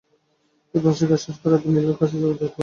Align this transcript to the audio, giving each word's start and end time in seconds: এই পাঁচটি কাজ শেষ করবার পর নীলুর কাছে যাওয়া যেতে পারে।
এই 0.73 0.79
পাঁচটি 0.83 1.05
কাজ 1.07 1.19
শেষ 1.23 1.35
করবার 1.41 1.59
পর 1.61 1.69
নীলুর 1.73 1.97
কাছে 1.99 2.15
যাওয়া 2.21 2.33
যেতে 2.33 2.45
পারে। 2.45 2.59